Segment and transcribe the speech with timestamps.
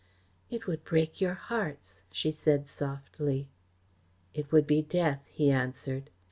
[0.49, 3.49] "It would break your hearts," she said softly.
[4.33, 6.09] "It would be death," he answered.